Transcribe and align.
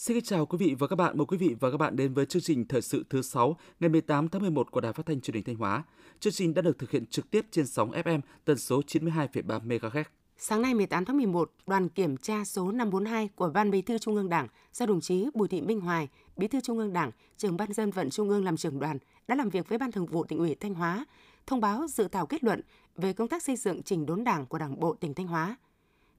Xin 0.00 0.20
chào 0.20 0.46
quý 0.46 0.58
vị 0.58 0.74
và 0.78 0.86
các 0.86 0.96
bạn. 0.96 1.18
Mời 1.18 1.26
quý 1.26 1.36
vị 1.36 1.56
và 1.60 1.70
các 1.70 1.76
bạn 1.76 1.96
đến 1.96 2.14
với 2.14 2.26
chương 2.26 2.42
trình 2.42 2.64
Thời 2.68 2.82
sự 2.82 3.04
thứ 3.10 3.22
6 3.22 3.56
ngày 3.80 3.88
18 3.88 4.28
tháng 4.28 4.42
11 4.42 4.70
của 4.70 4.80
Đài 4.80 4.92
Phát 4.92 5.06
thanh 5.06 5.20
Truyền 5.20 5.34
hình 5.34 5.44
Thanh 5.44 5.56
Hóa. 5.56 5.84
Chương 6.20 6.32
trình 6.32 6.54
đã 6.54 6.62
được 6.62 6.78
thực 6.78 6.90
hiện 6.90 7.06
trực 7.06 7.30
tiếp 7.30 7.46
trên 7.50 7.66
sóng 7.66 7.90
FM 7.90 8.20
tần 8.44 8.58
số 8.58 8.80
92,3 8.80 9.60
MHz. 9.60 10.04
Sáng 10.38 10.62
nay 10.62 10.74
18 10.74 11.04
tháng 11.04 11.16
11, 11.16 11.50
đoàn 11.66 11.88
kiểm 11.88 12.16
tra 12.16 12.44
số 12.44 12.72
542 12.72 13.28
của 13.36 13.50
Ban 13.54 13.70
Bí 13.70 13.82
thư 13.82 13.98
Trung 13.98 14.16
ương 14.16 14.28
Đảng 14.28 14.48
do 14.72 14.86
đồng 14.86 15.00
chí 15.00 15.26
Bùi 15.34 15.48
Thị 15.48 15.60
Minh 15.60 15.80
Hoài, 15.80 16.08
Bí 16.36 16.48
thư 16.48 16.60
Trung 16.60 16.78
ương 16.78 16.92
Đảng, 16.92 17.10
trưởng 17.36 17.56
ban 17.56 17.72
dân 17.72 17.90
vận 17.90 18.10
Trung 18.10 18.28
ương 18.28 18.44
làm 18.44 18.56
trưởng 18.56 18.78
đoàn 18.78 18.98
đã 19.28 19.34
làm 19.34 19.48
việc 19.48 19.68
với 19.68 19.78
Ban 19.78 19.92
Thường 19.92 20.06
vụ 20.06 20.24
tỉnh 20.24 20.38
ủy 20.38 20.54
Thanh 20.54 20.74
Hóa, 20.74 21.04
thông 21.46 21.60
báo 21.60 21.86
dự 21.88 22.08
thảo 22.08 22.26
kết 22.26 22.44
luận 22.44 22.60
về 22.96 23.12
công 23.12 23.28
tác 23.28 23.42
xây 23.42 23.56
dựng 23.56 23.82
chỉnh 23.82 24.06
đốn 24.06 24.24
Đảng 24.24 24.46
của 24.46 24.58
Đảng 24.58 24.80
bộ 24.80 24.94
tỉnh 24.94 25.14
Thanh 25.14 25.26
Hóa. 25.26 25.56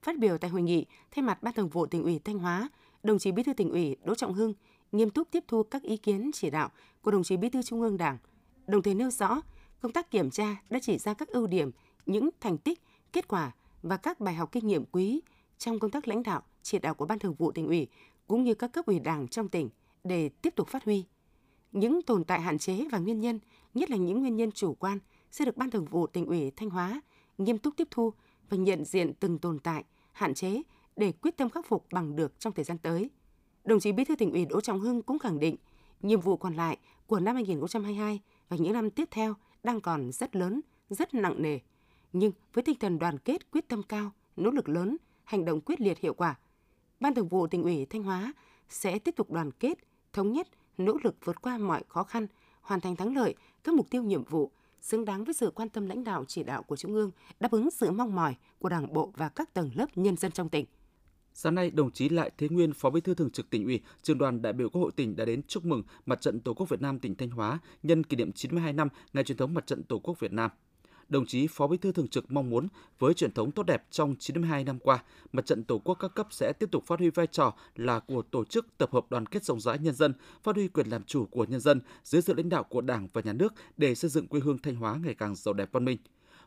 Phát 0.03 0.19
biểu 0.19 0.37
tại 0.37 0.49
hội 0.49 0.61
nghị, 0.61 0.85
thay 1.11 1.23
mặt 1.23 1.43
Ban 1.43 1.53
Thường 1.53 1.69
vụ 1.69 1.85
tỉnh 1.85 2.03
ủy 2.03 2.19
Thanh 2.19 2.39
Hóa, 2.39 2.69
đồng 3.03 3.19
chí 3.19 3.31
Bí 3.31 3.43
thư 3.43 3.53
tỉnh 3.53 3.69
ủy 3.69 3.95
Đỗ 4.03 4.15
Trọng 4.15 4.33
Hưng 4.33 4.53
nghiêm 4.91 5.09
túc 5.09 5.31
tiếp 5.31 5.43
thu 5.47 5.63
các 5.63 5.83
ý 5.83 5.97
kiến 5.97 6.31
chỉ 6.33 6.49
đạo 6.49 6.69
của 7.01 7.11
đồng 7.11 7.23
chí 7.23 7.37
Bí 7.37 7.49
thư 7.49 7.61
Trung 7.61 7.81
ương 7.81 7.97
Đảng, 7.97 8.17
đồng 8.67 8.81
thời 8.81 8.95
nêu 8.95 9.09
rõ 9.09 9.41
công 9.81 9.91
tác 9.91 10.11
kiểm 10.11 10.29
tra 10.29 10.55
đã 10.69 10.79
chỉ 10.81 10.97
ra 10.97 11.13
các 11.13 11.27
ưu 11.27 11.47
điểm, 11.47 11.71
những 12.05 12.29
thành 12.39 12.57
tích, 12.57 12.81
kết 13.13 13.27
quả 13.27 13.51
và 13.83 13.97
các 13.97 14.19
bài 14.19 14.33
học 14.33 14.51
kinh 14.51 14.67
nghiệm 14.67 14.85
quý 14.91 15.21
trong 15.57 15.79
công 15.79 15.91
tác 15.91 16.07
lãnh 16.07 16.23
đạo, 16.23 16.41
chỉ 16.61 16.79
đạo 16.79 16.93
của 16.93 17.05
Ban 17.05 17.19
Thường 17.19 17.35
vụ 17.35 17.51
tỉnh 17.51 17.67
ủy 17.67 17.87
cũng 18.27 18.43
như 18.43 18.53
các 18.53 18.71
cấp 18.71 18.85
ủy 18.85 18.99
Đảng 18.99 19.27
trong 19.27 19.49
tỉnh 19.49 19.69
để 20.03 20.29
tiếp 20.29 20.55
tục 20.55 20.67
phát 20.67 20.85
huy. 20.85 21.05
Những 21.71 22.01
tồn 22.01 22.23
tại 22.23 22.41
hạn 22.41 22.57
chế 22.57 22.87
và 22.91 22.97
nguyên 22.97 23.19
nhân, 23.19 23.39
nhất 23.73 23.89
là 23.89 23.97
những 23.97 24.21
nguyên 24.21 24.35
nhân 24.35 24.51
chủ 24.51 24.73
quan 24.73 24.99
sẽ 25.31 25.45
được 25.45 25.57
Ban 25.57 25.71
Thường 25.71 25.85
vụ 25.85 26.07
tỉnh 26.07 26.25
ủy 26.25 26.51
Thanh 26.51 26.69
Hóa 26.69 27.01
nghiêm 27.37 27.57
túc 27.57 27.73
tiếp 27.77 27.87
thu 27.91 28.13
và 28.49 28.57
nhận 28.57 28.85
diện 28.85 29.13
từng 29.19 29.39
tồn 29.39 29.59
tại, 29.59 29.83
hạn 30.11 30.33
chế 30.33 30.61
để 30.95 31.11
quyết 31.11 31.37
tâm 31.37 31.49
khắc 31.49 31.65
phục 31.65 31.85
bằng 31.91 32.15
được 32.15 32.39
trong 32.39 32.53
thời 32.53 32.65
gian 32.65 32.77
tới. 32.77 33.09
Đồng 33.63 33.79
chí 33.79 33.91
Bí 33.91 34.05
thư 34.05 34.15
tỉnh 34.15 34.31
ủy 34.31 34.45
Đỗ 34.45 34.61
Trọng 34.61 34.79
Hưng 34.79 35.01
cũng 35.01 35.19
khẳng 35.19 35.39
định 35.39 35.55
nhiệm 36.01 36.21
vụ 36.21 36.37
còn 36.37 36.53
lại 36.53 36.77
của 37.07 37.19
năm 37.19 37.35
2022 37.35 38.19
và 38.49 38.57
những 38.57 38.73
năm 38.73 38.89
tiếp 38.89 39.07
theo 39.11 39.35
đang 39.63 39.81
còn 39.81 40.11
rất 40.11 40.35
lớn, 40.35 40.61
rất 40.89 41.13
nặng 41.13 41.41
nề. 41.41 41.59
Nhưng 42.13 42.31
với 42.53 42.63
tinh 42.63 42.79
thần 42.79 42.99
đoàn 42.99 43.17
kết, 43.17 43.51
quyết 43.51 43.67
tâm 43.67 43.83
cao, 43.83 44.11
nỗ 44.35 44.51
lực 44.51 44.69
lớn, 44.69 44.97
hành 45.23 45.45
động 45.45 45.61
quyết 45.61 45.81
liệt 45.81 45.99
hiệu 45.99 46.13
quả, 46.13 46.35
Ban 46.99 47.15
Thường 47.15 47.27
vụ 47.27 47.47
tỉnh 47.47 47.63
ủy 47.63 47.85
Thanh 47.85 48.03
Hóa 48.03 48.33
sẽ 48.69 48.99
tiếp 48.99 49.15
tục 49.15 49.31
đoàn 49.31 49.51
kết, 49.51 49.77
thống 50.13 50.31
nhất, 50.31 50.47
nỗ 50.77 50.97
lực 51.03 51.15
vượt 51.23 51.41
qua 51.41 51.57
mọi 51.57 51.83
khó 51.87 52.03
khăn, 52.03 52.27
hoàn 52.61 52.81
thành 52.81 52.95
thắng 52.95 53.15
lợi 53.15 53.35
các 53.63 53.75
mục 53.75 53.89
tiêu 53.89 54.03
nhiệm 54.03 54.23
vụ, 54.23 54.51
xứng 54.81 55.05
đáng 55.05 55.23
với 55.23 55.33
sự 55.33 55.51
quan 55.55 55.69
tâm 55.69 55.87
lãnh 55.87 56.03
đạo 56.03 56.25
chỉ 56.27 56.43
đạo 56.43 56.63
của 56.63 56.75
Trung 56.75 56.93
ương, 56.93 57.11
đáp 57.39 57.51
ứng 57.51 57.71
sự 57.71 57.91
mong 57.91 58.15
mỏi 58.15 58.35
của 58.59 58.69
Đảng 58.69 58.93
bộ 58.93 59.11
và 59.17 59.29
các 59.29 59.53
tầng 59.53 59.69
lớp 59.75 59.85
nhân 59.95 60.17
dân 60.17 60.31
trong 60.31 60.49
tỉnh. 60.49 60.65
Sáng 61.33 61.55
nay, 61.55 61.71
đồng 61.71 61.91
chí 61.91 62.09
Lại 62.09 62.31
Thế 62.37 62.47
Nguyên, 62.49 62.73
Phó 62.73 62.89
Bí 62.89 63.01
thư 63.01 63.13
Thường 63.13 63.29
trực 63.29 63.49
tỉnh 63.49 63.65
ủy, 63.65 63.81
Trường 64.01 64.17
đoàn 64.17 64.41
đại 64.41 64.53
biểu 64.53 64.69
Quốc 64.69 64.81
hội 64.81 64.91
tỉnh 64.95 65.15
đã 65.15 65.25
đến 65.25 65.41
chúc 65.47 65.65
mừng 65.65 65.83
Mặt 66.05 66.21
trận 66.21 66.39
Tổ 66.39 66.53
quốc 66.53 66.69
Việt 66.69 66.81
Nam 66.81 66.99
tỉnh 66.99 67.15
Thanh 67.15 67.29
Hóa 67.29 67.59
nhân 67.83 68.03
kỷ 68.03 68.17
niệm 68.17 68.31
92 68.31 68.73
năm 68.73 68.87
ngày 69.13 69.23
truyền 69.23 69.37
thống 69.37 69.53
Mặt 69.53 69.67
trận 69.67 69.83
Tổ 69.83 69.99
quốc 69.99 70.19
Việt 70.19 70.33
Nam. 70.33 70.51
Đồng 71.09 71.25
chí 71.25 71.47
Phó 71.47 71.67
Bí 71.67 71.77
thư 71.77 71.91
Thường 71.91 72.07
trực 72.07 72.31
mong 72.31 72.49
muốn 72.49 72.67
với 72.99 73.13
truyền 73.13 73.31
thống 73.31 73.51
tốt 73.51 73.63
đẹp 73.63 73.83
trong 73.91 74.15
92 74.19 74.63
năm 74.63 74.79
qua, 74.79 75.03
Mặt 75.33 75.45
trận 75.45 75.63
Tổ 75.63 75.79
quốc 75.79 75.95
các 75.95 76.15
cấp 76.15 76.27
sẽ 76.31 76.53
tiếp 76.53 76.71
tục 76.71 76.83
phát 76.87 76.99
huy 76.99 77.09
vai 77.09 77.27
trò 77.27 77.53
là 77.75 77.99
của 77.99 78.21
tổ 78.21 78.45
chức 78.45 78.77
tập 78.77 78.89
hợp 78.93 79.05
đoàn 79.09 79.25
kết 79.25 79.43
rộng 79.43 79.59
rãi 79.59 79.79
nhân 79.79 79.95
dân, 79.95 80.13
phát 80.43 80.55
huy 80.55 80.67
quyền 80.67 80.87
làm 80.87 81.03
chủ 81.03 81.25
của 81.25 81.45
nhân 81.45 81.59
dân 81.59 81.81
dưới 82.03 82.21
sự 82.21 82.33
lãnh 82.33 82.49
đạo 82.49 82.63
của 82.63 82.81
Đảng 82.81 83.07
và 83.13 83.21
Nhà 83.21 83.33
nước 83.33 83.53
để 83.77 83.95
xây 83.95 84.09
dựng 84.09 84.27
quê 84.27 84.39
hương 84.43 84.57
Thanh 84.57 84.75
Hóa 84.75 84.99
ngày 85.03 85.13
càng 85.13 85.35
giàu 85.35 85.53
đẹp 85.53 85.69
văn 85.71 85.85
minh. 85.85 85.97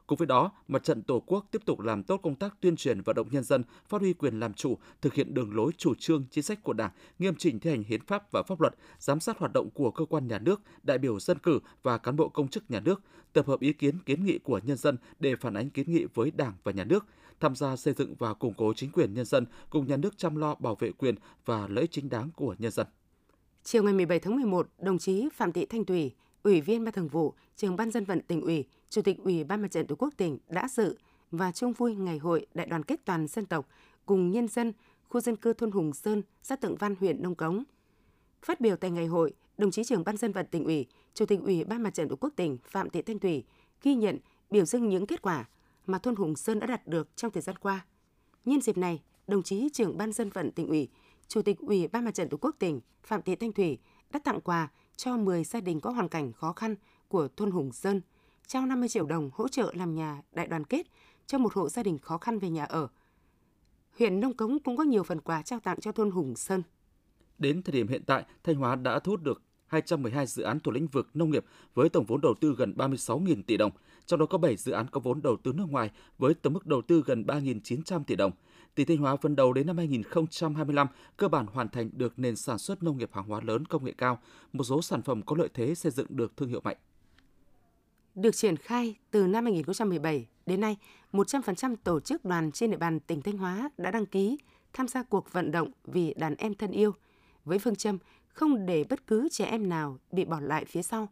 Cùng 0.07 0.19
với 0.19 0.27
đó, 0.27 0.53
Mặt 0.69 0.85
trận 0.85 1.03
Tổ 1.03 1.21
quốc 1.21 1.47
tiếp 1.51 1.63
tục 1.67 1.81
làm 1.81 2.03
tốt 2.03 2.21
công 2.23 2.35
tác 2.35 2.55
tuyên 2.61 2.77
truyền 2.77 3.01
vận 3.01 3.17
động 3.17 3.29
nhân 3.31 3.45
dân 3.45 3.63
phát 3.89 4.01
huy 4.01 4.13
quyền 4.13 4.41
làm 4.41 4.55
chủ, 4.55 4.79
thực 5.03 5.15
hiện 5.15 5.35
đường 5.35 5.55
lối 5.55 5.73
chủ 5.79 5.95
trương 5.95 6.25
chính 6.31 6.45
sách 6.45 6.63
của 6.63 6.73
Đảng, 6.73 6.91
nghiêm 7.19 7.35
chỉnh 7.35 7.61
thi 7.61 7.71
hành 7.71 7.83
hiến 7.83 8.01
pháp 8.07 8.33
và 8.33 8.43
pháp 8.43 8.61
luật, 8.61 8.75
giám 8.99 9.21
sát 9.21 9.39
hoạt 9.39 9.53
động 9.53 9.71
của 9.71 9.91
cơ 9.91 10.05
quan 10.05 10.29
nhà 10.29 10.39
nước, 10.39 10.61
đại 10.83 10.99
biểu 10.99 11.21
dân 11.21 11.39
cử 11.39 11.61
và 11.83 11.99
cán 11.99 12.17
bộ 12.17 12.29
công 12.29 12.49
chức 12.49 12.71
nhà 12.71 12.81
nước, 12.81 13.03
tập 13.33 13.47
hợp 13.47 13.61
ý 13.61 13.73
kiến 13.73 13.99
kiến 14.07 14.25
nghị 14.25 14.39
của 14.39 14.61
nhân 14.65 14.77
dân 14.77 14.97
để 15.19 15.37
phản 15.37 15.55
ánh 15.55 15.71
kiến 15.71 15.93
nghị 15.93 16.05
với 16.15 16.31
Đảng 16.31 16.53
và 16.65 16.73
nhà 16.73 16.85
nước, 16.85 17.07
tham 17.41 17.57
gia 17.57 17.77
xây 17.77 17.95
dựng 17.95 18.15
và 18.19 18.35
củng 18.35 18.55
cố 18.55 18.73
chính 18.77 18.91
quyền 18.91 19.15
nhân 19.15 19.25
dân 19.25 19.47
cùng 19.71 19.87
nhà 19.87 19.97
nước 19.97 20.19
chăm 20.19 20.37
lo 20.37 20.55
bảo 20.55 20.75
vệ 20.75 20.93
quyền 20.93 21.15
và 21.45 21.69
lợi 21.69 21.83
ích 21.83 21.91
chính 21.91 22.09
đáng 22.09 22.31
của 22.37 22.55
nhân 22.59 22.71
dân. 22.71 22.87
Chiều 23.63 23.83
ngày 23.83 23.93
17 23.93 24.21
tháng 24.21 24.37
11, 24.37 24.69
đồng 24.79 24.99
chí 24.99 25.29
Phạm 25.33 25.53
Thị 25.53 25.67
Thanh 25.67 25.85
Tùy, 25.85 26.13
Ủy 26.45 26.61
viên 26.61 26.85
Ban 26.85 26.95
Thường 26.95 27.09
vụ, 27.09 27.35
Trưởng 27.57 27.77
ban 27.77 27.91
dân 27.91 28.05
vận 28.05 28.21
tỉnh 28.21 28.41
ủy, 28.41 28.65
Chủ 28.91 29.03
tịch 29.03 29.19
Ủy 29.25 29.45
ban 29.45 29.63
Mặt 29.63 29.71
trận 29.71 29.87
Tổ 29.87 29.95
quốc 29.99 30.15
tỉnh 30.17 30.39
đã 30.49 30.69
dự 30.69 30.99
và 31.31 31.53
chung 31.53 31.73
vui 31.73 31.95
ngày 31.95 32.19
hội 32.19 32.47
đại 32.55 32.67
đoàn 32.67 32.83
kết 32.83 33.01
toàn 33.05 33.27
dân 33.27 33.47
tộc 33.47 33.69
cùng 34.07 34.31
nhân 34.31 34.49
dân 34.49 34.73
khu 35.09 35.21
dân 35.21 35.37
cư 35.37 35.53
thôn 35.53 35.71
Hùng 35.71 35.93
Sơn, 35.93 36.23
xã 36.43 36.57
Tượng 36.57 36.77
Văn, 36.77 36.95
huyện 37.01 37.23
Nông 37.23 37.35
Cống. 37.35 37.65
Phát 38.43 38.61
biểu 38.61 38.77
tại 38.77 38.91
ngày 38.91 39.07
hội, 39.07 39.33
đồng 39.59 39.71
chí 39.71 39.85
trưởng 39.85 40.05
ban 40.05 40.17
dân 40.17 40.33
vận 40.33 40.47
tỉnh 40.47 40.65
ủy, 40.65 40.87
Chủ 41.15 41.27
tịch 41.27 41.41
Ủy 41.41 41.65
ban 41.65 41.83
Mặt 41.83 41.95
trận 41.95 42.09
Tổ 42.09 42.17
quốc 42.17 42.33
tỉnh 42.37 42.59
Phạm 42.65 42.91
Thị 42.91 43.03
Thanh 43.03 43.19
Thủy 43.19 43.45
ghi 43.83 43.95
nhận, 43.95 44.19
biểu 44.51 44.65
dương 44.65 44.89
những 44.89 45.07
kết 45.07 45.23
quả 45.23 45.49
mà 45.87 45.99
thôn 45.99 46.17
Hùng 46.17 46.37
Sơn 46.37 46.61
đã 46.61 46.67
đạt 46.67 46.87
được 46.87 47.17
trong 47.17 47.31
thời 47.31 47.43
gian 47.43 47.57
qua. 47.57 47.87
Nhân 48.45 48.61
dịp 48.61 48.79
này, 48.79 49.03
đồng 49.27 49.43
chí 49.43 49.69
trưởng 49.73 49.97
ban 49.97 50.13
dân 50.13 50.31
vận 50.31 50.53
tỉnh 50.53 50.69
ủy, 50.69 50.89
Chủ 51.29 51.43
tịch 51.43 51.59
Ủy 51.59 51.89
ban 51.89 52.05
Mặt 52.05 52.15
trận 52.15 52.29
Tổ 52.29 52.37
quốc 52.41 52.57
tỉnh 52.59 52.81
Phạm 53.03 53.23
Thị 53.23 53.35
Thanh 53.35 53.53
Thủy 53.53 53.79
đã 54.11 54.19
tặng 54.25 54.41
quà 54.41 54.69
cho 54.97 55.17
10 55.17 55.45
gia 55.45 55.61
đình 55.61 55.81
có 55.81 55.91
hoàn 55.91 56.09
cảnh 56.09 56.33
khó 56.33 56.53
khăn 56.53 56.75
của 57.09 57.29
thôn 57.37 57.51
Hùng 57.51 57.73
Sơn, 57.73 58.01
trao 58.47 58.67
50 58.67 58.89
triệu 58.89 59.07
đồng 59.07 59.31
hỗ 59.33 59.49
trợ 59.49 59.73
làm 59.77 59.95
nhà 59.95 60.23
đại 60.33 60.47
đoàn 60.47 60.65
kết 60.65 60.87
cho 61.27 61.39
một 61.39 61.55
hộ 61.55 61.69
gia 61.69 61.83
đình 61.83 61.99
khó 61.99 62.19
khăn 62.19 62.39
về 62.39 62.51
nhà 62.51 62.65
ở. 62.65 62.89
Huyện 63.99 64.21
Nông 64.21 64.37
Cống 64.37 64.59
cũng 64.59 64.77
có 64.77 64.85
nhiều 64.85 65.03
phần 65.03 65.21
quà 65.21 65.43
trao 65.43 65.61
tặng 65.61 65.81
cho 65.81 65.93
thôn 65.93 66.11
Hùng 66.11 66.37
Sơn. 66.37 66.63
Đến 67.39 67.63
thời 67.63 67.73
điểm 67.73 67.89
hiện 67.89 68.03
tại, 68.07 68.25
Thanh 68.45 68.57
Hóa 68.57 68.77
đã 68.77 68.99
thu 68.99 69.13
hút 69.13 69.23
được 69.23 69.43
212 69.75 70.27
dự 70.27 70.43
án 70.43 70.61
thuộc 70.61 70.75
lĩnh 70.75 70.87
vực 70.87 71.09
nông 71.15 71.31
nghiệp 71.31 71.45
với 71.75 71.89
tổng 71.89 72.05
vốn 72.05 72.21
đầu 72.21 72.35
tư 72.41 72.55
gần 72.59 72.75
36.000 72.77 73.43
tỷ 73.47 73.57
đồng, 73.57 73.71
trong 74.07 74.21
đó 74.21 74.27
có 74.27 74.39
7 74.39 74.57
dự 74.57 74.73
án 74.73 74.87
có 74.91 75.01
vốn 75.01 75.23
đầu 75.23 75.37
tư 75.37 75.53
nước 75.53 75.67
ngoài 75.71 75.91
với 76.19 76.35
tổng 76.35 76.53
mức 76.53 76.67
đầu 76.67 76.83
tư 76.83 77.03
gần 77.07 77.25
3.900 77.27 78.05
tỷ 78.05 78.17
đồng. 78.17 78.33
Tỉnh 78.75 78.87
Thanh 78.87 78.97
Hóa 78.97 79.17
phân 79.17 79.37
đầu 79.37 79.53
đến 79.53 79.67
năm 79.67 79.79
2025 79.79 80.87
cơ 81.17 81.29
bản 81.29 81.47
hoàn 81.47 81.69
thành 81.69 81.91
được 81.93 82.19
nền 82.19 82.37
sản 82.37 82.59
xuất 82.59 82.83
nông 82.83 82.99
nghiệp 82.99 83.11
hàng 83.13 83.29
hóa 83.29 83.41
lớn 83.45 83.67
công 83.67 83.85
nghệ 83.85 83.93
cao, 83.99 84.19
một 84.53 84.65
số 84.65 84.83
sản 84.83 85.03
phẩm 85.03 85.23
có 85.23 85.37
lợi 85.37 85.49
thế 85.55 85.75
xây 85.75 85.93
dựng 85.93 86.07
được 86.11 86.37
thương 86.37 86.49
hiệu 86.49 86.61
mạnh. 86.65 86.77
Được 88.15 88.37
triển 88.37 88.57
khai 88.57 88.95
từ 89.11 89.27
năm 89.27 89.45
2017 89.45 90.27
đến 90.47 90.61
nay, 90.61 90.77
100% 91.13 91.77
tổ 91.85 92.01
chức 92.01 92.25
đoàn 92.25 92.53
trên 92.53 92.71
địa 92.71 92.77
bàn 92.77 93.01
tỉnh 93.01 93.23
Thanh 93.23 93.39
Hóa 93.39 93.71
đã 93.79 93.91
đăng 93.91 94.07
ký 94.07 94.39
tham 94.73 94.89
gia 94.89 95.03
cuộc 95.03 95.33
vận 95.33 95.51
động 95.51 95.71
vì 95.85 96.15
đàn 96.15 96.35
em 96.35 96.55
thân 96.55 96.71
yêu 96.71 96.95
với 97.45 97.59
phương 97.59 97.77
châm 97.77 97.99
không 98.35 98.67
để 98.67 98.85
bất 98.89 99.07
cứ 99.07 99.29
trẻ 99.29 99.45
em 99.45 99.69
nào 99.69 99.99
bị 100.13 100.25
bỏ 100.25 100.41
lại 100.41 100.65
phía 100.65 100.83
sau. 100.83 101.09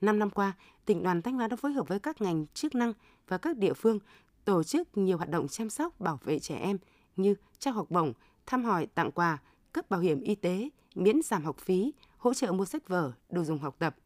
Năm 0.00 0.18
năm 0.18 0.30
qua, 0.30 0.52
tỉnh 0.84 1.02
đoàn 1.02 1.22
Thanh 1.22 1.34
Hóa 1.34 1.48
đã 1.48 1.56
phối 1.56 1.72
hợp 1.72 1.88
với 1.88 1.98
các 1.98 2.20
ngành 2.20 2.46
chức 2.54 2.74
năng 2.74 2.92
và 3.28 3.38
các 3.38 3.56
địa 3.56 3.72
phương 3.72 3.98
tổ 4.44 4.62
chức 4.62 4.96
nhiều 4.96 5.16
hoạt 5.16 5.30
động 5.30 5.48
chăm 5.48 5.70
sóc 5.70 6.00
bảo 6.00 6.18
vệ 6.24 6.38
trẻ 6.38 6.56
em 6.56 6.78
như 7.16 7.34
trao 7.58 7.74
học 7.74 7.90
bổng, 7.90 8.12
thăm 8.46 8.64
hỏi 8.64 8.86
tặng 8.94 9.12
quà, 9.12 9.38
cấp 9.72 9.90
bảo 9.90 10.00
hiểm 10.00 10.20
y 10.20 10.34
tế, 10.34 10.68
miễn 10.94 11.22
giảm 11.22 11.44
học 11.44 11.58
phí, 11.58 11.92
hỗ 12.16 12.34
trợ 12.34 12.52
mua 12.52 12.64
sách 12.64 12.88
vở, 12.88 13.12
đồ 13.30 13.44
dùng 13.44 13.58
học 13.58 13.76
tập. 13.78 13.96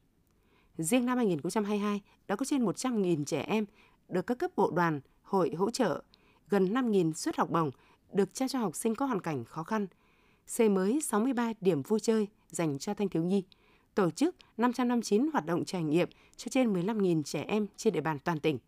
Riêng 0.79 1.07
năm 1.07 1.17
2022 1.17 2.01
đã 2.29 2.37
có 2.37 2.45
trên 2.45 2.65
100.000 2.65 3.25
trẻ 3.25 3.41
em 3.41 3.65
được 4.09 4.27
các 4.27 4.39
cấp 4.39 4.51
bộ 4.57 4.71
đoàn, 4.71 5.01
hội 5.23 5.55
hỗ 5.57 5.71
trợ, 5.71 6.03
gần 6.49 6.75
5.000 6.75 7.13
suất 7.13 7.37
học 7.37 7.51
bổng 7.51 7.71
được 8.13 8.35
trao 8.35 8.49
cho 8.49 8.59
học 8.59 8.77
sinh 8.77 8.95
có 8.95 9.07
hoàn 9.07 9.21
cảnh 9.21 9.45
khó 9.45 9.63
khăn, 9.63 9.87
xây 10.47 10.69
mới 10.69 11.01
63 11.01 11.53
điểm 11.61 11.83
vui 11.83 12.01
chơi 12.01 12.29
dành 12.51 12.79
cho 12.79 12.95
thanh 12.95 13.09
thiếu 13.09 13.23
nhi, 13.23 13.43
tổ 13.95 14.11
chức 14.11 14.37
559 14.57 15.29
hoạt 15.33 15.47
động 15.47 15.65
trải 15.65 15.83
nghiệm 15.83 16.09
cho 16.37 16.49
trên 16.51 16.73
15.000 16.73 17.23
trẻ 17.23 17.45
em 17.49 17.67
trên 17.77 17.93
địa 17.93 18.01
bàn 18.01 18.19
toàn 18.19 18.41
tỉnh. 18.41 18.59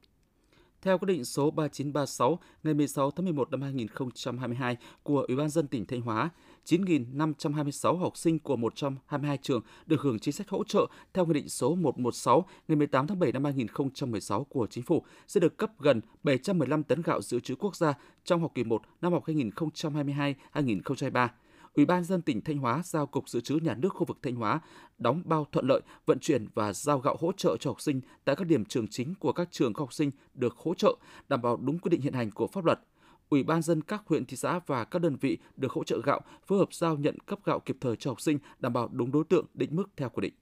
Theo 0.83 0.99
quyết 0.99 1.07
định 1.07 1.25
số 1.25 1.51
3936 1.51 2.39
ngày 2.63 2.75
16 2.75 3.11
tháng 3.11 3.25
11 3.25 3.51
năm 3.51 3.63
2022 3.63 4.77
của 5.03 5.25
Ủy 5.29 5.37
ban 5.37 5.49
dân 5.49 5.69
tỉnh 5.69 5.87
Thanh 5.87 6.01
Hóa, 6.01 6.31
9.526 6.67 7.97
học 7.97 8.17
sinh 8.17 8.39
của 8.39 8.57
122 8.57 9.39
trường 9.43 9.63
được 9.87 10.01
hưởng 10.01 10.19
chính 10.19 10.35
sách 10.35 10.49
hỗ 10.49 10.65
trợ 10.65 10.87
theo 11.15 11.27
Nghị 11.27 11.35
định 11.35 11.49
số 11.49 11.75
116 11.75 12.45
ngày 12.69 12.77
18 12.77 13.07
tháng 13.07 13.19
7 13.19 13.33
năm 13.33 13.45
2016 13.45 14.45
của 14.45 14.67
Chính 14.71 14.85
phủ 14.85 15.05
sẽ 15.29 15.41
được 15.41 15.57
cấp 15.57 15.71
gần 15.79 16.01
715 16.23 16.83
tấn 16.83 17.03
gạo 17.03 17.23
dự 17.23 17.41
trữ 17.41 17.55
quốc 17.55 17.77
gia 17.77 17.95
trong 18.25 18.41
học 18.41 18.53
kỳ 18.55 18.65
1 18.65 18.83
năm 19.01 19.13
học 19.13 19.25
2022-2023. 19.27 21.29
Ủy 21.75 21.85
ban 21.85 22.05
dân 22.05 22.23
tỉnh 22.23 22.41
Thanh 22.41 22.59
Hóa 22.59 22.83
giao 22.85 23.07
Cục 23.07 23.29
Dự 23.29 23.41
trữ 23.41 23.59
Nhà 23.63 23.75
nước 23.75 23.89
khu 23.89 24.05
vực 24.05 24.19
Thanh 24.23 24.35
Hóa 24.35 24.61
đóng 24.99 25.23
bao 25.25 25.47
thuận 25.53 25.67
lợi 25.67 25.81
vận 26.07 26.19
chuyển 26.19 26.47
và 26.55 26.73
giao 26.73 26.99
gạo 26.99 27.17
hỗ 27.21 27.33
trợ 27.33 27.57
cho 27.61 27.71
học 27.71 27.81
sinh 27.81 28.01
tại 28.25 28.37
các 28.37 28.47
điểm 28.47 28.65
trường 28.65 28.89
chính 28.89 29.15
của 29.15 29.33
các 29.33 29.49
trường 29.51 29.73
học 29.75 29.93
sinh 29.93 30.11
được 30.35 30.57
hỗ 30.57 30.75
trợ, 30.75 30.97
đảm 31.29 31.43
bảo 31.43 31.57
đúng 31.57 31.79
quy 31.79 31.89
định 31.89 32.01
hiện 32.01 32.13
hành 32.13 32.31
của 32.31 32.47
pháp 32.47 32.65
luật. 32.65 32.81
Ủy 33.29 33.43
ban 33.43 33.63
dân 33.63 33.83
các 33.83 34.03
huyện, 34.07 34.25
thị 34.25 34.37
xã 34.37 34.61
và 34.67 34.85
các 34.85 34.99
đơn 34.99 35.17
vị 35.21 35.39
được 35.57 35.73
hỗ 35.73 35.85
trợ 35.85 36.01
gạo 36.05 36.21
phối 36.47 36.59
hợp 36.59 36.75
giao 36.75 36.97
nhận 36.97 37.19
cấp 37.19 37.39
gạo 37.45 37.61
kịp 37.61 37.77
thời 37.81 37.97
cho 37.97 38.11
học 38.11 38.21
sinh, 38.21 38.39
đảm 38.59 38.73
bảo 38.73 38.89
đúng 38.93 39.13
đối 39.13 39.25
tượng 39.25 39.47
định 39.55 39.77
mức 39.77 39.91
theo 39.97 40.09
quy 40.09 40.21
định. 40.21 40.35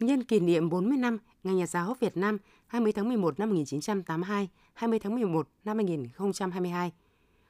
Nhân 0.00 0.24
kỷ 0.24 0.40
niệm 0.40 0.68
40 0.68 0.96
năm 0.98 1.18
Ngày 1.44 1.54
Nhà 1.54 1.66
giáo 1.66 1.96
Việt 2.00 2.16
Nam 2.16 2.38
20 2.66 2.92
tháng 2.92 3.08
11 3.08 3.38
năm 3.38 3.48
1982, 3.48 4.48
20 4.74 4.98
tháng 4.98 5.14
11 5.14 5.48
năm 5.64 5.76
2022, 5.76 6.92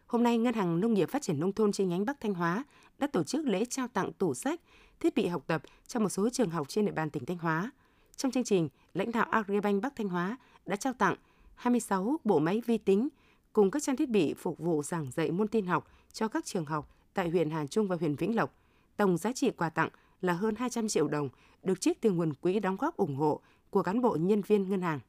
Hôm 0.08 0.22
nay, 0.22 0.38
Ngân 0.38 0.54
hàng 0.54 0.80
Nông 0.80 0.94
nghiệp 0.94 1.10
Phát 1.10 1.22
triển 1.22 1.40
Nông 1.40 1.52
thôn 1.52 1.72
chi 1.72 1.84
nhánh 1.84 2.04
Bắc 2.04 2.20
Thanh 2.20 2.34
Hóa 2.34 2.64
đã 2.98 3.06
tổ 3.06 3.24
chức 3.24 3.46
lễ 3.46 3.64
trao 3.64 3.88
tặng 3.88 4.12
tủ 4.12 4.34
sách, 4.34 4.60
thiết 5.00 5.14
bị 5.14 5.26
học 5.26 5.44
tập 5.46 5.62
cho 5.86 6.00
một 6.00 6.08
số 6.08 6.28
trường 6.30 6.50
học 6.50 6.68
trên 6.68 6.86
địa 6.86 6.92
bàn 6.92 7.10
tỉnh 7.10 7.24
Thanh 7.24 7.38
Hóa. 7.38 7.70
Trong 8.16 8.32
chương 8.32 8.44
trình, 8.44 8.68
lãnh 8.94 9.12
đạo 9.12 9.26
Agribank 9.30 9.82
Bắc 9.82 9.96
Thanh 9.96 10.08
Hóa 10.08 10.36
đã 10.66 10.76
trao 10.76 10.92
tặng 10.92 11.14
26 11.54 12.16
bộ 12.24 12.38
máy 12.38 12.62
vi 12.66 12.78
tính 12.78 13.08
cùng 13.52 13.70
các 13.70 13.82
trang 13.82 13.96
thiết 13.96 14.08
bị 14.08 14.34
phục 14.34 14.58
vụ 14.58 14.82
giảng 14.82 15.10
dạy 15.10 15.30
môn 15.30 15.48
tin 15.48 15.66
học 15.66 15.88
cho 16.12 16.28
các 16.28 16.44
trường 16.44 16.64
học 16.64 16.94
tại 17.14 17.30
huyện 17.30 17.50
Hà 17.50 17.66
Trung 17.66 17.88
và 17.88 17.96
huyện 17.96 18.14
Vĩnh 18.14 18.36
Lộc. 18.36 18.54
Tổng 18.96 19.16
giá 19.16 19.32
trị 19.32 19.50
quà 19.50 19.70
tặng 19.70 19.88
là 20.20 20.32
hơn 20.32 20.54
200 20.54 20.88
triệu 20.88 21.08
đồng, 21.08 21.28
được 21.62 21.80
trích 21.80 22.00
từ 22.00 22.10
nguồn 22.10 22.34
quỹ 22.34 22.60
đóng 22.60 22.76
góp 22.76 22.96
ủng 22.96 23.16
hộ 23.16 23.40
của 23.70 23.82
cán 23.82 24.00
bộ 24.00 24.16
nhân 24.20 24.42
viên 24.42 24.68
ngân 24.68 24.82
hàng. 24.82 25.00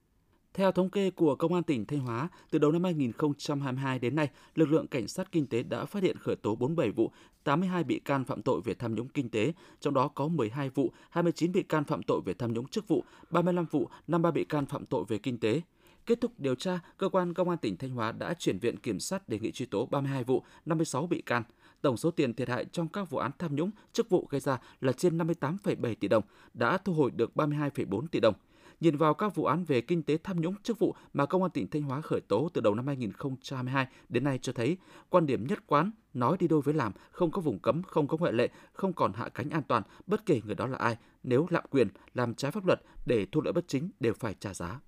Theo 0.54 0.72
thống 0.72 0.90
kê 0.90 1.10
của 1.10 1.36
Công 1.36 1.54
an 1.54 1.64
tỉnh 1.64 1.86
Thanh 1.86 2.00
Hóa, 2.00 2.30
từ 2.52 2.60
đầu 2.60 2.72
năm 2.72 2.84
2022 2.84 4.00
đến 4.00 4.16
nay, 4.16 4.30
lực 4.56 4.70
lượng 4.70 4.88
cảnh 4.88 5.08
sát 5.08 5.32
kinh 5.32 5.48
tế 5.48 5.64
đã 5.64 5.86
phát 5.86 6.04
hiện 6.04 6.18
khởi 6.18 6.36
tố 6.36 6.56
47 6.56 6.92
vụ, 6.92 7.12
82 7.44 7.84
bị 7.84 8.00
can 8.00 8.26
phạm 8.26 8.42
tội 8.42 8.62
về 8.62 8.74
tham 8.74 8.96
nhũng 8.96 9.08
kinh 9.08 9.30
tế, 9.30 9.54
trong 9.80 9.94
đó 9.94 10.08
có 10.08 10.28
12 10.28 10.70
vụ, 10.70 10.92
29 11.10 11.52
bị 11.52 11.64
can 11.64 11.84
phạm 11.84 12.04
tội 12.04 12.22
về 12.26 12.34
tham 12.34 12.54
nhũng 12.54 12.68
chức 12.68 12.88
vụ, 12.88 13.04
35 13.30 13.66
vụ, 13.66 13.90
53 14.08 14.32
bị 14.32 14.44
can 14.44 14.66
phạm 14.66 14.86
tội 14.86 15.04
về 15.08 15.18
kinh 15.18 15.38
tế. 15.38 15.62
Kết 16.06 16.22
thúc 16.22 16.32
điều 16.38 16.56
tra, 16.56 16.80
cơ 16.98 17.10
quan 17.10 17.34
công 17.34 17.50
an 17.50 17.58
tỉnh 17.58 17.78
Thanh 17.78 17.90
Hóa 17.90 18.12
đã 18.12 18.34
chuyển 18.34 18.60
viện 18.60 18.78
kiểm 18.78 19.00
sát 19.00 19.30
đề 19.30 19.40
nghị 19.40 19.52
truy 19.52 19.66
tố 19.66 19.86
32 19.86 20.24
vụ, 20.24 20.44
56 20.66 21.08
bị 21.08 21.22
can. 21.22 21.44
Tổng 21.82 21.98
số 21.98 22.12
tiền 22.12 22.34
thiệt 22.34 22.50
hại 22.50 22.66
trong 22.66 22.88
các 22.88 23.10
vụ 23.10 23.18
án 23.18 23.32
tham 23.40 23.56
nhũng, 23.56 23.72
chức 23.94 24.10
vụ 24.10 24.28
gây 24.30 24.42
ra 24.42 24.58
là 24.82 24.92
trên 24.92 25.18
58,7 25.18 25.96
tỷ 25.96 26.08
đồng, 26.08 26.24
đã 26.54 26.78
thu 26.78 26.94
hồi 26.94 27.12
được 27.12 27.32
32,4 27.36 28.08
tỷ 28.08 28.20
đồng. 28.20 28.34
Nhìn 28.80 28.98
vào 28.98 29.14
các 29.14 29.36
vụ 29.36 29.46
án 29.46 29.64
về 29.64 29.82
kinh 29.82 30.04
tế 30.04 30.18
tham 30.24 30.42
nhũng 30.42 30.56
chức 30.64 30.80
vụ 30.80 30.96
mà 31.14 31.26
Công 31.26 31.44
an 31.44 31.52
tỉnh 31.52 31.68
Thanh 31.68 31.82
Hóa 31.82 32.02
khởi 32.02 32.22
tố 32.22 32.50
từ 32.54 32.62
đầu 32.62 32.76
năm 32.76 32.88
2022 32.88 33.88
đến 34.10 34.24
nay 34.24 34.40
cho 34.42 34.54
thấy 34.54 34.78
quan 35.10 35.26
điểm 35.26 35.48
nhất 35.48 35.60
quán, 35.68 35.92
nói 36.14 36.38
đi 36.40 36.48
đôi 36.48 36.62
với 36.62 36.74
làm, 36.74 36.92
không 37.12 37.32
có 37.32 37.42
vùng 37.42 37.60
cấm, 37.60 37.84
không 37.84 38.08
có 38.08 38.18
ngoại 38.18 38.34
lệ, 38.34 38.50
không 38.74 38.94
còn 38.94 39.14
hạ 39.14 39.30
cánh 39.30 39.50
an 39.50 39.64
toàn, 39.68 39.84
bất 40.08 40.26
kể 40.26 40.42
người 40.46 40.56
đó 40.56 40.68
là 40.68 40.78
ai, 40.78 40.98
nếu 41.24 41.48
lạm 41.50 41.64
quyền, 41.72 41.88
làm 42.14 42.34
trái 42.34 42.52
pháp 42.52 42.66
luật 42.66 42.82
để 43.06 43.26
thu 43.32 43.42
lợi 43.42 43.54
bất 43.54 43.68
chính 43.68 43.90
đều 44.00 44.14
phải 44.14 44.36
trả 44.40 44.54
giá. 44.54 44.80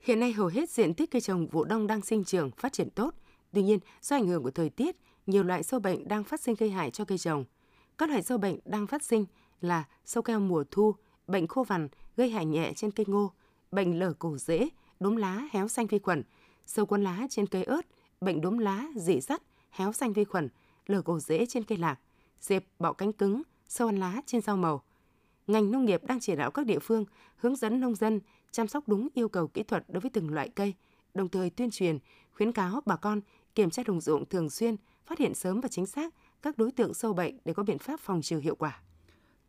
Hiện 0.00 0.20
nay 0.20 0.32
hầu 0.32 0.46
hết 0.46 0.70
diện 0.70 0.94
tích 0.94 1.10
cây 1.10 1.20
trồng 1.20 1.46
vụ 1.46 1.64
đông 1.64 1.86
đang 1.86 2.00
sinh 2.00 2.24
trưởng, 2.24 2.50
phát 2.50 2.72
triển 2.72 2.90
tốt. 2.90 3.14
Tuy 3.52 3.62
nhiên, 3.62 3.78
do 4.00 4.16
ảnh 4.16 4.26
hưởng 4.26 4.42
của 4.42 4.50
thời 4.50 4.70
tiết, 4.70 4.96
nhiều 5.26 5.42
loại 5.42 5.62
sâu 5.62 5.80
bệnh 5.80 6.08
đang 6.08 6.24
phát 6.24 6.40
sinh 6.40 6.54
gây 6.58 6.70
hại 6.70 6.90
cho 6.90 7.04
cây 7.04 7.18
trồng. 7.18 7.44
Các 7.98 8.08
loại 8.08 8.22
sâu 8.22 8.38
bệnh 8.38 8.58
đang 8.64 8.86
phát 8.86 9.02
sinh 9.02 9.24
là 9.60 9.84
sâu 10.04 10.22
keo 10.22 10.40
mùa 10.40 10.64
thu, 10.70 10.94
bệnh 11.26 11.46
khô 11.46 11.64
vằn 11.64 11.88
gây 12.18 12.30
hại 12.30 12.46
nhẹ 12.46 12.72
trên 12.76 12.90
cây 12.90 13.06
ngô, 13.08 13.32
bệnh 13.72 13.98
lở 13.98 14.12
cổ 14.18 14.36
rễ, 14.36 14.68
đốm 15.00 15.16
lá 15.16 15.48
héo 15.50 15.68
xanh 15.68 15.86
vi 15.86 15.98
khuẩn, 15.98 16.22
sâu 16.66 16.86
cuốn 16.86 17.02
lá 17.02 17.26
trên 17.30 17.46
cây 17.46 17.64
ớt, 17.64 17.80
bệnh 18.20 18.40
đốm 18.40 18.58
lá, 18.58 18.86
dị 18.96 19.20
sắt, 19.20 19.42
héo 19.70 19.92
xanh 19.92 20.12
vi 20.12 20.24
khuẩn, 20.24 20.48
lở 20.86 21.02
cổ 21.02 21.18
rễ 21.18 21.46
trên 21.46 21.64
cây 21.64 21.78
lạc, 21.78 21.98
dẹp 22.40 22.64
bọ 22.78 22.92
cánh 22.92 23.12
cứng, 23.12 23.42
sâu 23.68 23.88
ăn 23.88 23.96
lá 23.96 24.22
trên 24.26 24.40
rau 24.40 24.56
màu. 24.56 24.82
Ngành 25.46 25.70
nông 25.70 25.84
nghiệp 25.84 26.04
đang 26.04 26.20
chỉ 26.20 26.36
đạo 26.36 26.50
các 26.50 26.66
địa 26.66 26.78
phương 26.78 27.04
hướng 27.36 27.56
dẫn 27.56 27.80
nông 27.80 27.94
dân 27.94 28.20
chăm 28.50 28.68
sóc 28.68 28.88
đúng 28.88 29.08
yêu 29.14 29.28
cầu 29.28 29.46
kỹ 29.46 29.62
thuật 29.62 29.84
đối 29.88 30.00
với 30.00 30.10
từng 30.10 30.34
loại 30.34 30.48
cây, 30.48 30.74
đồng 31.14 31.28
thời 31.28 31.50
tuyên 31.50 31.70
truyền, 31.70 31.98
khuyến 32.32 32.52
cáo 32.52 32.80
bà 32.86 32.96
con 32.96 33.20
kiểm 33.54 33.70
tra 33.70 33.82
đồng 33.86 34.00
ruộng 34.00 34.26
thường 34.26 34.50
xuyên, 34.50 34.76
phát 35.06 35.18
hiện 35.18 35.34
sớm 35.34 35.60
và 35.60 35.68
chính 35.68 35.86
xác 35.86 36.14
các 36.42 36.58
đối 36.58 36.72
tượng 36.72 36.94
sâu 36.94 37.12
bệnh 37.12 37.38
để 37.44 37.54
có 37.54 37.62
biện 37.62 37.78
pháp 37.78 38.00
phòng 38.00 38.22
trừ 38.22 38.38
hiệu 38.38 38.54
quả. 38.54 38.80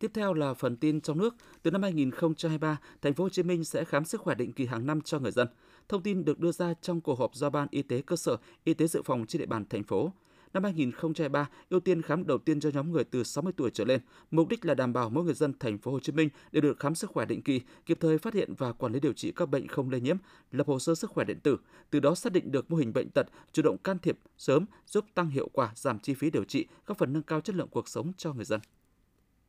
Tiếp 0.00 0.10
theo 0.14 0.34
là 0.34 0.54
phần 0.54 0.76
tin 0.76 1.00
trong 1.00 1.18
nước. 1.18 1.34
Từ 1.62 1.70
năm 1.70 1.82
2023, 1.82 2.78
thành 3.02 3.14
phố 3.14 3.24
Hồ 3.24 3.30
Chí 3.30 3.42
Minh 3.42 3.64
sẽ 3.64 3.84
khám 3.84 4.04
sức 4.04 4.20
khỏe 4.20 4.34
định 4.34 4.52
kỳ 4.52 4.66
hàng 4.66 4.86
năm 4.86 5.00
cho 5.00 5.18
người 5.18 5.32
dân. 5.32 5.48
Thông 5.88 6.02
tin 6.02 6.24
được 6.24 6.38
đưa 6.38 6.52
ra 6.52 6.74
trong 6.80 7.00
cuộc 7.00 7.18
họp 7.18 7.34
do 7.34 7.50
Ban 7.50 7.68
Y 7.70 7.82
tế 7.82 8.02
cơ 8.02 8.16
sở, 8.16 8.36
Y 8.64 8.74
tế 8.74 8.86
dự 8.86 9.02
phòng 9.02 9.26
trên 9.26 9.40
địa 9.40 9.46
bàn 9.46 9.64
thành 9.70 9.82
phố. 9.82 10.12
Năm 10.52 10.64
2023, 10.64 11.48
ưu 11.70 11.80
tiên 11.80 12.02
khám 12.02 12.26
đầu 12.26 12.38
tiên 12.38 12.60
cho 12.60 12.70
nhóm 12.74 12.92
người 12.92 13.04
từ 13.04 13.24
60 13.24 13.52
tuổi 13.56 13.70
trở 13.70 13.84
lên, 13.84 14.00
mục 14.30 14.48
đích 14.48 14.64
là 14.64 14.74
đảm 14.74 14.92
bảo 14.92 15.10
mỗi 15.10 15.24
người 15.24 15.34
dân 15.34 15.52
thành 15.58 15.78
phố 15.78 15.90
Hồ 15.90 16.00
Chí 16.00 16.12
Minh 16.12 16.28
đều 16.52 16.62
được 16.62 16.78
khám 16.78 16.94
sức 16.94 17.10
khỏe 17.10 17.26
định 17.26 17.42
kỳ, 17.42 17.60
kịp 17.86 17.98
thời 18.00 18.18
phát 18.18 18.34
hiện 18.34 18.54
và 18.54 18.72
quản 18.72 18.92
lý 18.92 19.00
điều 19.00 19.12
trị 19.12 19.32
các 19.36 19.46
bệnh 19.46 19.68
không 19.68 19.90
lây 19.90 20.00
nhiễm, 20.00 20.16
lập 20.52 20.66
hồ 20.66 20.78
sơ 20.78 20.94
sức 20.94 21.10
khỏe 21.10 21.24
điện 21.24 21.40
tử, 21.42 21.58
từ 21.90 22.00
đó 22.00 22.14
xác 22.14 22.32
định 22.32 22.52
được 22.52 22.70
mô 22.70 22.76
hình 22.76 22.92
bệnh 22.92 23.10
tật, 23.10 23.26
chủ 23.52 23.62
động 23.62 23.78
can 23.78 23.98
thiệp 23.98 24.18
sớm, 24.38 24.64
giúp 24.86 25.04
tăng 25.14 25.30
hiệu 25.30 25.48
quả, 25.52 25.72
giảm 25.74 25.98
chi 25.98 26.14
phí 26.14 26.30
điều 26.30 26.44
trị, 26.44 26.66
góp 26.86 26.98
phần 26.98 27.12
nâng 27.12 27.22
cao 27.22 27.40
chất 27.40 27.56
lượng 27.56 27.68
cuộc 27.70 27.88
sống 27.88 28.12
cho 28.16 28.32
người 28.32 28.44
dân. 28.44 28.60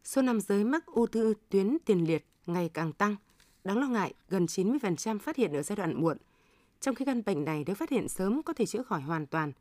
Số 0.04 0.22
nam 0.22 0.42
giới 0.42 0.64
mắc 0.64 0.86
ung 0.86 1.08
thư 1.08 1.34
tuyến 1.50 1.78
tiền 1.86 2.08
liệt 2.08 2.26
ngày 2.46 2.70
càng 2.74 2.94
tăng. 2.94 3.16
Đáng 3.64 3.80
lo 3.80 3.88
ngại, 3.88 4.14
gần 4.30 4.46
90% 4.46 5.20
phát 5.20 5.36
hiện 5.36 5.54
ở 5.54 5.62
giai 5.62 5.76
đoạn 5.76 6.02
muộn. 6.02 6.18
Trong 6.80 6.96
khi 6.96 7.06
căn 7.06 7.22
bệnh 7.26 7.46
này 7.46 7.64
nếu 7.68 7.76
phát 7.76 7.90
hiện 7.90 8.08
sớm 8.10 8.44
có 8.44 8.54
thể 8.54 8.66
chữa 8.66 8.84
khỏi 8.84 9.02
hoàn 9.02 9.26
toàn. 9.26 9.52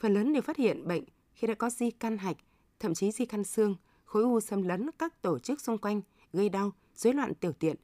Phần 0.00 0.14
lớn 0.14 0.32
đều 0.32 0.42
phát 0.42 0.56
hiện 0.56 0.88
bệnh 0.88 1.04
khi 1.34 1.46
đã 1.46 1.54
có 1.54 1.70
di 1.70 1.90
căn 1.90 2.18
hạch, 2.18 2.36
thậm 2.80 2.94
chí 2.94 3.10
di 3.10 3.26
căn 3.26 3.44
xương, 3.44 3.76
khối 4.04 4.22
u 4.22 4.40
xâm 4.40 4.62
lấn 4.62 4.90
các 4.98 5.22
tổ 5.22 5.38
chức 5.38 5.60
xung 5.60 5.78
quanh, 5.78 6.00
gây 6.32 6.48
đau, 6.48 6.72
rối 6.94 7.14
loạn 7.14 7.34
tiểu 7.34 7.52
tiện. 7.52 7.76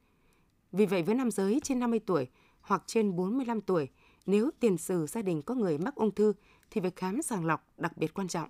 Vì 0.71 0.85
vậy 0.85 1.03
với 1.03 1.15
nam 1.15 1.31
giới 1.31 1.59
trên 1.63 1.79
50 1.79 1.99
tuổi 1.99 2.27
hoặc 2.61 2.83
trên 2.85 3.15
45 3.15 3.61
tuổi, 3.61 3.89
nếu 4.25 4.51
tiền 4.59 4.77
sử 4.77 5.05
gia 5.05 5.21
đình 5.21 5.41
có 5.41 5.55
người 5.55 5.77
mắc 5.77 5.95
ung 5.95 6.11
thư 6.11 6.33
thì 6.71 6.81
việc 6.81 6.95
khám 6.95 7.21
sàng 7.21 7.45
lọc 7.45 7.67
đặc 7.77 7.97
biệt 7.97 8.13
quan 8.13 8.27
trọng. 8.27 8.49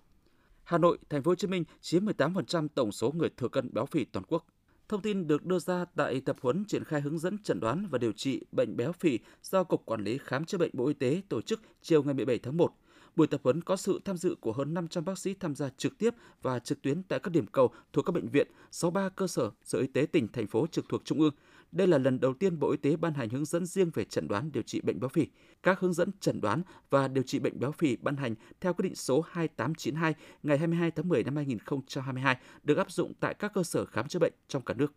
Hà 0.66 0.78
Nội, 0.78 0.98
Thành 1.10 1.24
phố 1.24 1.32
Hồ 1.32 1.36
Chí 1.36 1.48
Minh 1.48 1.64
chiếm 1.82 2.06
18% 2.06 2.68
tổng 2.76 2.92
số 2.92 3.12
người 3.12 3.30
thừa 3.38 3.48
cân 3.48 3.74
béo 3.74 3.86
phì 3.86 4.06
toàn 4.06 4.26
quốc. 4.28 4.46
Thông 4.88 5.02
tin 5.02 5.28
được 5.28 5.46
đưa 5.46 5.60
ra 5.60 5.86
tại 5.96 6.22
tập 6.22 6.36
huấn 6.42 6.66
triển 6.66 6.84
khai 6.84 7.02
hướng 7.02 7.20
dẫn 7.20 7.38
chẩn 7.44 7.60
đoán 7.60 7.88
và 7.92 7.98
điều 7.98 8.12
trị 8.12 8.42
bệnh 8.52 8.78
béo 8.78 8.92
phì 8.92 9.20
do 9.44 9.64
Cục 9.64 9.86
Quản 9.86 10.04
lý 10.04 10.18
Khám 10.18 10.46
chữa 10.46 10.58
bệnh 10.58 10.72
Bộ 10.74 10.88
Y 10.88 10.94
tế 10.94 11.22
tổ 11.30 11.42
chức 11.42 11.62
chiều 11.82 12.04
ngày 12.04 12.14
17 12.14 12.40
tháng 12.40 12.58
1. 12.58 12.74
Buổi 13.16 13.28
tập 13.28 13.42
huấn 13.44 13.62
có 13.62 13.76
sự 13.76 14.00
tham 14.06 14.18
dự 14.18 14.36
của 14.36 14.52
hơn 14.52 14.74
500 14.74 15.06
bác 15.06 15.20
sĩ 15.20 15.34
tham 15.34 15.56
gia 15.56 15.70
trực 15.70 15.98
tiếp 15.98 16.14
và 16.42 16.60
trực 16.60 16.82
tuyến 16.82 17.04
tại 17.04 17.20
các 17.20 17.32
điểm 17.32 17.48
cầu 17.48 17.72
thuộc 17.94 18.06
các 18.06 18.12
bệnh 18.12 18.28
viện, 18.28 18.48
63 18.72 19.10
cơ 19.10 19.28
sở 19.28 19.52
sở 19.64 19.80
y 19.80 19.88
tế 19.88 20.06
tỉnh, 20.06 20.28
thành 20.28 20.48
phố 20.48 20.68
trực 20.68 20.86
thuộc 20.90 21.02
trung 21.06 21.20
ương. 21.20 21.34
Đây 21.76 21.88
là 21.88 21.98
lần 21.98 22.20
đầu 22.20 22.34
tiên 22.34 22.60
Bộ 22.60 22.72
Y 22.72 22.78
tế 22.78 22.96
ban 22.96 23.14
hành 23.14 23.30
hướng 23.30 23.46
dẫn 23.46 23.66
riêng 23.66 23.92
về 23.94 24.06
chẩn 24.06 24.28
đoán 24.28 24.52
điều 24.52 24.64
trị 24.64 24.82
bệnh 24.82 25.00
béo 25.00 25.10
phì. 25.10 25.28
Các 25.64 25.80
hướng 25.80 25.94
dẫn 25.94 26.10
chẩn 26.20 26.42
đoán 26.42 26.62
và 26.90 27.08
điều 27.08 27.24
trị 27.24 27.40
bệnh 27.40 27.60
béo 27.60 27.72
phì 27.72 27.96
ban 27.96 28.16
hành 28.16 28.36
theo 28.62 28.74
quyết 28.74 28.84
định 28.84 28.96
số 28.96 29.22
2892 29.22 30.14
ngày 30.44 30.58
22 30.58 30.92
tháng 30.92 31.08
10 31.10 31.24
năm 31.24 31.36
2022 31.36 32.38
được 32.64 32.78
áp 32.78 32.92
dụng 32.92 33.14
tại 33.20 33.34
các 33.34 33.54
cơ 33.54 33.64
sở 33.64 33.86
khám 33.86 34.08
chữa 34.08 34.20
bệnh 34.20 34.34
trong 34.48 34.62
cả 34.62 34.74
nước. 34.74 34.94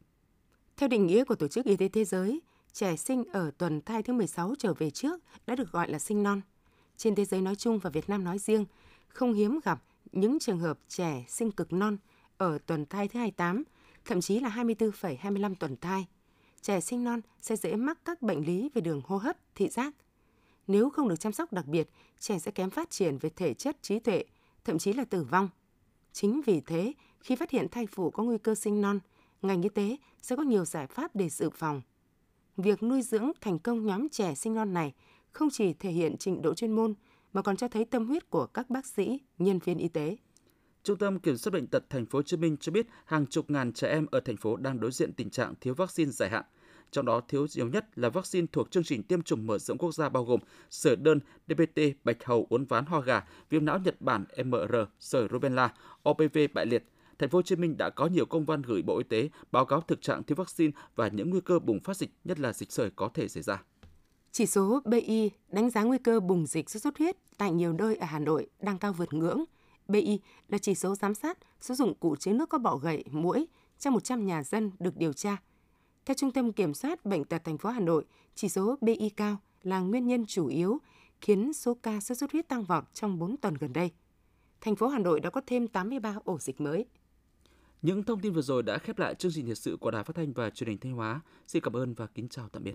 Theo 0.76 0.88
định 0.88 1.06
nghĩa 1.06 1.24
của 1.24 1.34
Tổ 1.34 1.48
chức 1.48 1.64
Y 1.66 1.76
tế 1.76 1.88
Thế 1.88 2.04
giới, 2.04 2.40
trẻ 2.72 2.96
sinh 2.96 3.24
ở 3.32 3.50
tuần 3.58 3.80
thai 3.80 4.02
thứ 4.02 4.12
16 4.12 4.54
trở 4.58 4.74
về 4.74 4.90
trước 4.90 5.20
đã 5.46 5.54
được 5.54 5.72
gọi 5.72 5.90
là 5.90 5.98
sinh 5.98 6.22
non. 6.22 6.40
Trên 6.96 7.14
thế 7.14 7.24
giới 7.24 7.40
nói 7.40 7.54
chung 7.54 7.78
và 7.78 7.90
Việt 7.90 8.08
Nam 8.08 8.24
nói 8.24 8.38
riêng, 8.38 8.64
không 9.08 9.32
hiếm 9.32 9.60
gặp 9.64 9.82
những 10.12 10.38
trường 10.38 10.58
hợp 10.58 10.78
trẻ 10.88 11.24
sinh 11.28 11.50
cực 11.50 11.72
non 11.72 11.96
ở 12.36 12.58
tuần 12.66 12.86
thai 12.86 13.08
thứ 13.08 13.18
28, 13.18 13.64
thậm 14.04 14.20
chí 14.20 14.40
là 14.40 14.48
24,25 14.48 15.54
tuần 15.54 15.76
thai. 15.80 16.06
Trẻ 16.62 16.80
sinh 16.80 17.04
non 17.04 17.20
sẽ 17.40 17.56
dễ 17.56 17.76
mắc 17.76 17.98
các 18.04 18.22
bệnh 18.22 18.46
lý 18.46 18.70
về 18.74 18.80
đường 18.80 19.02
hô 19.04 19.16
hấp, 19.16 19.36
thị 19.54 19.68
giác. 19.68 19.94
Nếu 20.66 20.90
không 20.90 21.08
được 21.08 21.20
chăm 21.20 21.32
sóc 21.32 21.52
đặc 21.52 21.66
biệt, 21.66 21.90
trẻ 22.18 22.38
sẽ 22.38 22.50
kém 22.50 22.70
phát 22.70 22.90
triển 22.90 23.18
về 23.18 23.30
thể 23.30 23.54
chất, 23.54 23.82
trí 23.82 23.98
tuệ, 23.98 24.24
thậm 24.64 24.78
chí 24.78 24.92
là 24.92 25.04
tử 25.04 25.24
vong. 25.24 25.48
Chính 26.12 26.40
vì 26.46 26.60
thế, 26.60 26.92
khi 27.20 27.36
phát 27.36 27.50
hiện 27.50 27.68
thai 27.68 27.86
phụ 27.86 28.10
có 28.10 28.22
nguy 28.22 28.38
cơ 28.38 28.54
sinh 28.54 28.80
non, 28.80 29.00
ngành 29.42 29.62
y 29.62 29.68
tế 29.68 29.96
sẽ 30.22 30.36
có 30.36 30.42
nhiều 30.42 30.64
giải 30.64 30.86
pháp 30.86 31.16
để 31.16 31.28
dự 31.28 31.50
phòng. 31.50 31.82
Việc 32.56 32.82
nuôi 32.82 33.02
dưỡng 33.02 33.30
thành 33.40 33.58
công 33.58 33.86
nhóm 33.86 34.08
trẻ 34.08 34.34
sinh 34.34 34.54
non 34.54 34.72
này 34.72 34.94
không 35.32 35.48
chỉ 35.52 35.72
thể 35.72 35.90
hiện 35.90 36.16
trình 36.18 36.42
độ 36.42 36.54
chuyên 36.54 36.72
môn 36.72 36.94
mà 37.32 37.42
còn 37.42 37.56
cho 37.56 37.68
thấy 37.68 37.84
tâm 37.84 38.06
huyết 38.06 38.30
của 38.30 38.46
các 38.46 38.70
bác 38.70 38.86
sĩ, 38.86 39.20
nhân 39.38 39.58
viên 39.58 39.78
y 39.78 39.88
tế. 39.88 40.16
Trung 40.84 40.98
tâm 40.98 41.18
Kiểm 41.18 41.36
soát 41.36 41.50
bệnh 41.50 41.66
tật 41.66 41.90
thành 41.90 42.06
phố 42.06 42.18
Hồ 42.18 42.22
Chí 42.22 42.36
Minh 42.36 42.56
cho 42.56 42.72
biết 42.72 42.86
hàng 43.04 43.26
chục 43.26 43.50
ngàn 43.50 43.72
trẻ 43.72 43.88
em 43.88 44.06
ở 44.10 44.20
thành 44.20 44.36
phố 44.36 44.56
đang 44.56 44.80
đối 44.80 44.90
diện 44.90 45.12
tình 45.12 45.30
trạng 45.30 45.54
thiếu 45.60 45.74
vaccine 45.74 46.10
dài 46.10 46.30
hạn. 46.30 46.44
Trong 46.90 47.06
đó 47.06 47.20
thiếu 47.28 47.46
nhiều 47.54 47.68
nhất 47.68 47.98
là 47.98 48.08
vaccine 48.08 48.46
thuộc 48.52 48.70
chương 48.70 48.84
trình 48.84 49.02
tiêm 49.02 49.22
chủng 49.22 49.46
mở 49.46 49.58
rộng 49.58 49.78
quốc 49.78 49.94
gia 49.94 50.08
bao 50.08 50.24
gồm 50.24 50.40
sởi 50.70 50.96
đơn, 50.96 51.20
DPT, 51.48 51.80
bạch 52.04 52.24
hầu, 52.24 52.46
uốn 52.50 52.64
ván 52.64 52.86
ho 52.86 53.00
gà, 53.00 53.24
viêm 53.50 53.64
não 53.64 53.78
Nhật 53.78 54.00
Bản, 54.00 54.24
MR, 54.44 54.74
sởi 55.00 55.28
rubella, 55.32 55.74
OPV 56.08 56.38
bại 56.54 56.66
liệt. 56.66 56.84
Thành 57.18 57.28
phố 57.28 57.38
Hồ 57.38 57.42
Chí 57.42 57.56
Minh 57.56 57.76
đã 57.76 57.90
có 57.90 58.06
nhiều 58.06 58.26
công 58.26 58.44
văn 58.44 58.62
gửi 58.62 58.82
Bộ 58.82 58.98
Y 58.98 59.04
tế 59.04 59.28
báo 59.52 59.64
cáo 59.64 59.80
thực 59.80 60.02
trạng 60.02 60.22
thiếu 60.22 60.36
vaccine 60.36 60.72
và 60.96 61.08
những 61.08 61.30
nguy 61.30 61.40
cơ 61.40 61.58
bùng 61.58 61.80
phát 61.80 61.96
dịch, 61.96 62.10
nhất 62.24 62.40
là 62.40 62.52
dịch 62.52 62.72
sởi 62.72 62.90
có 62.90 63.10
thể 63.14 63.28
xảy 63.28 63.42
ra. 63.42 63.62
Chỉ 64.32 64.46
số 64.46 64.80
BI 64.84 65.30
đánh 65.48 65.70
giá 65.70 65.82
nguy 65.82 65.98
cơ 65.98 66.20
bùng 66.20 66.46
dịch 66.46 66.70
sốt 66.70 66.82
xuất 66.82 66.98
huyết 66.98 67.16
tại 67.38 67.52
nhiều 67.52 67.72
nơi 67.72 67.96
ở 67.96 68.06
Hà 68.06 68.18
Nội 68.18 68.46
đang 68.60 68.78
cao 68.78 68.92
vượt 68.92 69.14
ngưỡng. 69.14 69.44
BI 69.88 70.20
là 70.48 70.58
chỉ 70.58 70.74
số 70.74 70.94
giám 70.94 71.14
sát 71.14 71.38
số 71.60 71.74
dụng 71.74 71.94
cụ 71.94 72.16
chứa 72.16 72.32
nước 72.32 72.48
có 72.48 72.58
bọ 72.58 72.76
gậy, 72.76 73.04
muỗi 73.10 73.46
trong 73.78 73.94
100 73.94 74.26
nhà 74.26 74.42
dân 74.42 74.70
được 74.78 74.96
điều 74.96 75.12
tra. 75.12 75.36
Theo 76.06 76.14
Trung 76.14 76.32
tâm 76.32 76.52
Kiểm 76.52 76.74
soát 76.74 77.04
Bệnh 77.04 77.24
tật 77.24 77.44
thành 77.44 77.58
phố 77.58 77.68
Hà 77.68 77.80
Nội, 77.80 78.04
chỉ 78.34 78.48
số 78.48 78.76
BI 78.80 79.10
cao 79.16 79.36
là 79.62 79.80
nguyên 79.80 80.06
nhân 80.06 80.26
chủ 80.26 80.46
yếu 80.46 80.78
khiến 81.20 81.52
số 81.52 81.74
ca 81.74 82.00
sốt 82.00 82.18
xuất 82.18 82.32
huyết 82.32 82.48
tăng 82.48 82.64
vọt 82.64 82.84
trong 82.94 83.18
4 83.18 83.36
tuần 83.36 83.54
gần 83.54 83.72
đây. 83.72 83.90
Thành 84.60 84.76
phố 84.76 84.88
Hà 84.88 84.98
Nội 84.98 85.20
đã 85.20 85.30
có 85.30 85.40
thêm 85.46 85.68
83 85.68 86.16
ổ 86.24 86.38
dịch 86.38 86.60
mới. 86.60 86.86
Những 87.82 88.02
thông 88.02 88.20
tin 88.20 88.32
vừa 88.32 88.42
rồi 88.42 88.62
đã 88.62 88.78
khép 88.78 88.98
lại 88.98 89.14
chương 89.14 89.32
trình 89.34 89.46
thời 89.46 89.54
sự 89.54 89.76
của 89.80 89.90
Đài 89.90 90.04
Phát 90.04 90.16
thanh 90.16 90.32
và 90.32 90.50
Truyền 90.50 90.68
hình 90.68 90.78
Thanh 90.78 90.92
Hóa. 90.92 91.20
Xin 91.46 91.62
cảm 91.62 91.76
ơn 91.76 91.94
và 91.94 92.06
kính 92.06 92.28
chào 92.28 92.48
tạm 92.48 92.64
biệt. 92.64 92.74